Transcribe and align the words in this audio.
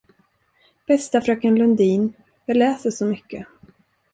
Bästa 0.87 1.21
fröken 1.21 1.55
Lundin, 1.55 2.13
jag 2.45 2.57
läser 2.57 2.91
så 2.91 3.05
mycket. 3.05 3.47